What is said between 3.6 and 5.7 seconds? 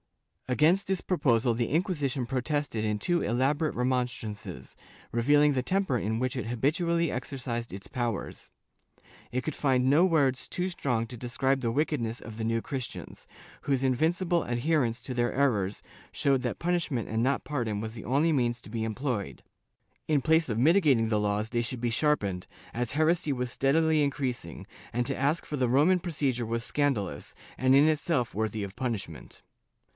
remonstrances, revealing the